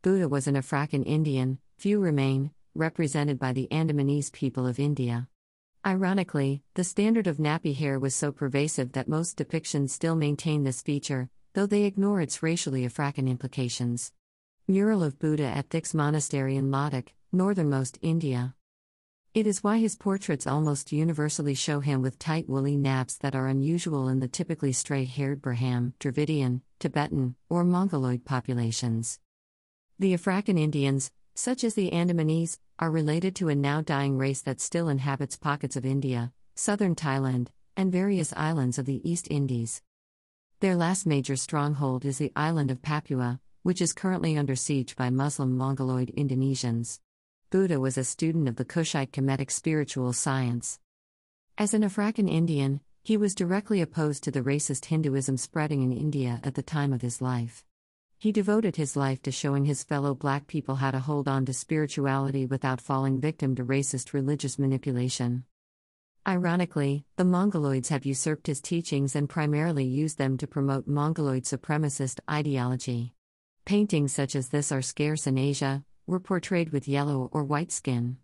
Buddha 0.00 0.28
was 0.28 0.46
an 0.46 0.54
Afrakan 0.54 1.04
Indian, 1.04 1.58
few 1.76 1.98
remain, 1.98 2.52
represented 2.72 3.36
by 3.36 3.52
the 3.52 3.66
Andamanese 3.72 4.30
people 4.30 4.64
of 4.64 4.78
India. 4.78 5.26
Ironically, 5.84 6.62
the 6.74 6.84
standard 6.84 7.26
of 7.26 7.38
nappy 7.38 7.74
hair 7.74 7.98
was 7.98 8.14
so 8.14 8.30
pervasive 8.30 8.92
that 8.92 9.08
most 9.08 9.36
depictions 9.36 9.90
still 9.90 10.14
maintain 10.14 10.62
this 10.62 10.82
feature, 10.82 11.30
though 11.54 11.66
they 11.66 11.82
ignore 11.82 12.20
its 12.20 12.44
racially 12.44 12.86
Afrakan 12.86 13.28
implications. 13.28 14.12
Mural 14.68 15.02
of 15.02 15.18
Buddha 15.18 15.42
at 15.42 15.68
Thix 15.68 15.94
Monastery 15.94 16.54
in 16.54 16.70
Ladakh, 16.70 17.08
northernmost 17.32 17.98
India. 18.00 18.54
It 19.34 19.48
is 19.48 19.64
why 19.64 19.78
his 19.78 19.96
portraits 19.96 20.46
almost 20.46 20.92
universally 20.92 21.54
show 21.54 21.80
him 21.80 22.02
with 22.02 22.20
tight 22.20 22.48
woolly 22.48 22.76
naps 22.76 23.16
that 23.16 23.34
are 23.34 23.48
unusual 23.48 24.08
in 24.08 24.20
the 24.20 24.28
typically 24.28 24.72
straight 24.72 25.08
haired 25.08 25.42
Brahman, 25.42 25.94
Dravidian, 25.98 26.60
Tibetan, 26.78 27.34
or 27.50 27.64
Mongoloid 27.64 28.24
populations. 28.24 29.18
The 30.00 30.14
Afrakan 30.14 30.56
Indians, 30.56 31.10
such 31.34 31.64
as 31.64 31.74
the 31.74 31.90
Andamanese, 31.90 32.58
are 32.78 32.88
related 32.88 33.34
to 33.34 33.48
a 33.48 33.56
now 33.56 33.80
dying 33.80 34.16
race 34.16 34.40
that 34.42 34.60
still 34.60 34.88
inhabits 34.88 35.36
pockets 35.36 35.74
of 35.74 35.84
India, 35.84 36.32
southern 36.54 36.94
Thailand, 36.94 37.48
and 37.76 37.90
various 37.90 38.32
islands 38.36 38.78
of 38.78 38.86
the 38.86 39.00
East 39.02 39.26
Indies. 39.28 39.82
Their 40.60 40.76
last 40.76 41.04
major 41.04 41.34
stronghold 41.34 42.04
is 42.04 42.18
the 42.18 42.30
island 42.36 42.70
of 42.70 42.80
Papua, 42.80 43.40
which 43.64 43.82
is 43.82 43.92
currently 43.92 44.38
under 44.38 44.54
siege 44.54 44.94
by 44.94 45.10
Muslim 45.10 45.56
Mongoloid 45.58 46.12
Indonesians. 46.16 47.00
Buddha 47.50 47.80
was 47.80 47.98
a 47.98 48.04
student 48.04 48.48
of 48.48 48.54
the 48.54 48.64
Kushite 48.64 49.10
Kemetic 49.10 49.50
spiritual 49.50 50.12
science. 50.12 50.78
As 51.56 51.74
an 51.74 51.82
Afrakan 51.82 52.30
Indian, 52.30 52.82
he 53.02 53.16
was 53.16 53.34
directly 53.34 53.80
opposed 53.80 54.22
to 54.22 54.30
the 54.30 54.42
racist 54.42 54.84
Hinduism 54.84 55.38
spreading 55.38 55.82
in 55.82 55.90
India 55.90 56.40
at 56.44 56.54
the 56.54 56.62
time 56.62 56.92
of 56.92 57.02
his 57.02 57.20
life. 57.20 57.64
He 58.20 58.32
devoted 58.32 58.74
his 58.74 58.96
life 58.96 59.22
to 59.22 59.30
showing 59.30 59.64
his 59.64 59.84
fellow 59.84 60.12
black 60.12 60.48
people 60.48 60.74
how 60.74 60.90
to 60.90 60.98
hold 60.98 61.28
on 61.28 61.46
to 61.46 61.52
spirituality 61.52 62.46
without 62.46 62.80
falling 62.80 63.20
victim 63.20 63.54
to 63.54 63.64
racist 63.64 64.12
religious 64.12 64.58
manipulation. 64.58 65.44
Ironically, 66.26 67.04
the 67.14 67.24
Mongoloids 67.24 67.88
have 67.88 68.04
usurped 68.04 68.48
his 68.48 68.60
teachings 68.60 69.14
and 69.14 69.28
primarily 69.28 69.84
used 69.84 70.18
them 70.18 70.36
to 70.38 70.48
promote 70.48 70.88
Mongoloid 70.88 71.44
supremacist 71.44 72.18
ideology. 72.28 73.14
Paintings 73.64 74.12
such 74.12 74.34
as 74.34 74.48
this 74.48 74.72
are 74.72 74.82
scarce 74.82 75.26
in 75.26 75.38
Asia, 75.38 75.84
were 76.06 76.20
portrayed 76.20 76.70
with 76.70 76.88
yellow 76.88 77.30
or 77.32 77.44
white 77.44 77.70
skin. 77.70 78.18